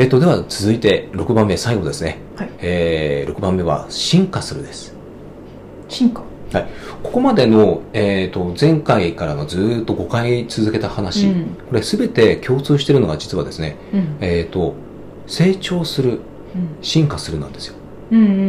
[0.00, 2.16] えっと、では続いて6番目、最後ですね。
[2.34, 4.94] はいえー、6番目は進化するです。
[5.90, 6.22] 進化？
[6.54, 6.68] はい。
[7.02, 14.72] ここまでの、えっと、前回からのずーっと5回続けた話、うんこれ全て共通しているのが実はですね、うんえっと、
[15.26, 16.20] 成長する、うん
[16.80, 17.74] 進化するなんですよ。
[18.10, 18.42] うんうんうんう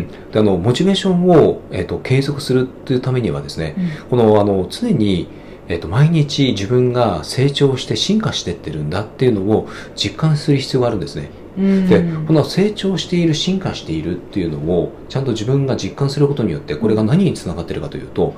[0.00, 0.08] ん。
[0.32, 5.28] で、あの、モチベーションを、えっと、継続するというためにはですね、うんこの、あの、常に、
[5.68, 11.30] えっと、毎日自分が成長して進化してってるんだっていうのを実感する必要があるんですね。
[11.56, 18.34] うんで、この成長している、進化しているっていうのを、ちゃんと自分が実感することによって、これが何につながっているかというと、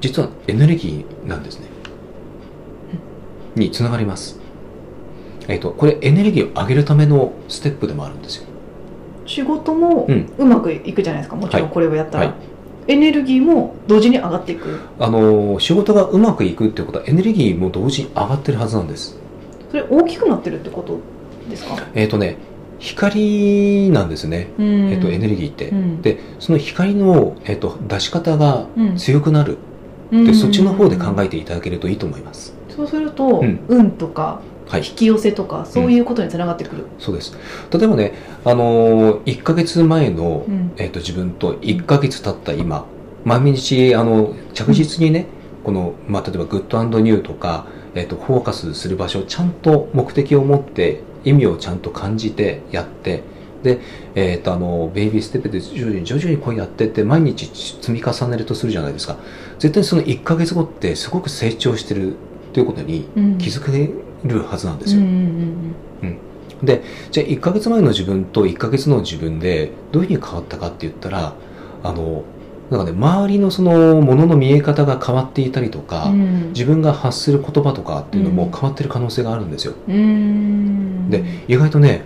[0.00, 1.66] 実はエネルギーなんですね。
[3.54, 4.40] につながります。
[5.46, 8.46] えっと、これエネルギーを上げるためのステップでもあるんですよ。
[9.26, 12.34] 仕事もうんうまくいくじゃないですかもちろんはいこれをやったら、はい
[12.86, 19.18] エネルギーも同時に上がっていくあの、仕事がうまくいくっていうことは、エネルギーも同時に上がってるはずなんです。
[19.70, 20.98] それ大きくなってるってこと
[21.48, 22.36] ですか、えっとね、
[22.78, 24.48] 光なんですね。
[24.58, 25.68] うんえっと、エネルギーって。
[25.68, 29.58] うんで、その光の、えっと、出し方がうん強くなる。
[30.12, 32.54] うんで、そっちの方で考えていただけるといいと思います。
[32.68, 34.82] そうすると、うん運とかはい引。
[34.82, 37.36] き寄せとかそういうことにつながってくる、そうです。
[37.70, 42.86] 例えばね、あのー、1ヶ月前の、うんえっ、と、自分と1ヶ月経った今、
[43.24, 45.26] 毎日、あの、着実にね、
[45.64, 53.22] この、まあ、例えば、グッドニューとか、えっ、と、フォーカスする場所をちゃんと目的を持って、意味をちゃんと感じてやって、
[53.62, 53.80] で、
[54.14, 57.46] えっ、と、あの、ベイビーステップで徐々に徐々にこうやってって、毎日
[57.80, 59.16] 積み重ねるとするじゃないですか。
[59.58, 62.16] 絶対その1ヶ月後ってすごく成長してる
[62.52, 63.90] ということにうん気づけ
[64.24, 65.00] るはずなんですよ。
[65.00, 66.18] うんうん
[66.62, 71.34] でじゃあ1ヶ月前の自分と1ヶ月の自分でどういうふうに変わったかって言ったら
[71.82, 72.24] あの
[72.70, 79.74] なんかね周りのそのものの見え方が変わっていたりとか、うんうん自分が発する言葉とかっていうのもうん変わってる可能性があるんですよ。
[79.88, 82.02] うんで意外とね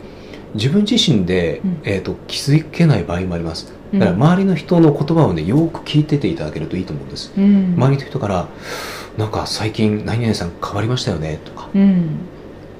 [0.54, 3.72] 自分自身で、うんえー、と気づけない場合もあります。
[3.92, 7.32] うんだから周りの人の言葉をねよく聞いてていただけるといいと思うんです。
[7.36, 8.48] うん周りの人から
[9.18, 11.68] 「なんか最近何々さん変わりましたよね」とか。
[11.74, 12.08] うん。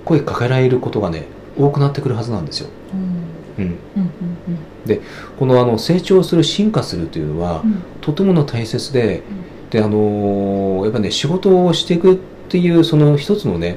[0.05, 1.27] 声かけられることがね
[1.59, 2.69] 多くなってくるはずなんですよ。
[3.59, 3.65] うん。
[3.65, 5.01] うん、うん
[5.39, 7.71] このあの成長する進化するというのは、うん。
[7.73, 9.23] うんとてもの大切で、
[9.69, 12.17] であのーやっぱね仕事をしていくっ
[12.49, 13.77] ていうその一つのね、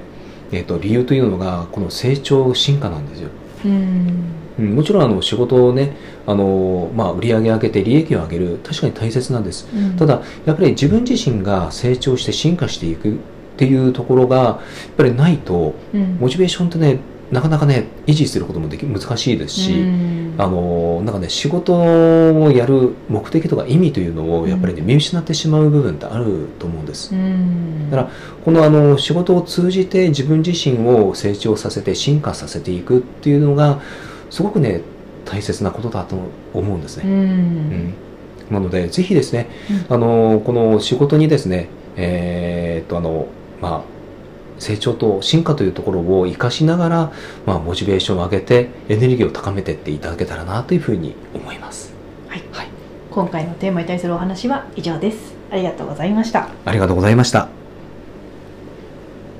[0.54, 3.30] えっと理由というのがこの成長進化なんですよ。
[3.66, 5.96] うんうん、もちろんあの仕事をね、
[6.26, 9.68] あのーまあ、売り上げ上げて利益を上げる確かに大切なんです。
[9.74, 9.96] うん。
[9.98, 13.18] ただやっぱり自分自身が成長して進化していくっ
[13.58, 14.60] ていうところがやっ
[14.98, 16.18] ぱりないとうん。
[16.20, 17.00] モチベーションってね
[17.32, 20.36] なかなかね維持することもでき難しいですし、うん。
[20.38, 27.16] あのなんかね仕事をやる目的とか意味というのをやっぱりね、見失ってしまう部分ってあると思うんです。
[27.16, 27.90] うん。
[27.90, 28.10] だから
[28.44, 33.82] このあの仕事を通じて自分自身を成長させて進化させていくっていうのが
[34.32, 34.82] すごくね
[35.26, 36.16] 大切なことだと
[36.56, 37.10] 思うんですうね。
[37.10, 37.20] うん。
[37.20, 37.94] ん。
[38.50, 39.48] なのでぜひですね、
[39.88, 43.28] あのこの仕事にですねえーっとあの
[43.62, 43.82] まあ
[44.62, 47.12] 成長と進化というところを活かしながら、
[47.48, 51.94] まあ、モチベーションを上げてエネルギーを高めていっていただけたらなというふうに思います。
[52.28, 52.44] はい。
[52.52, 52.68] はい。
[53.10, 55.34] 今回のテーマに対するお話は以上です。
[55.52, 56.50] ありがとうございました。
[56.64, 57.61] ありがとうございました。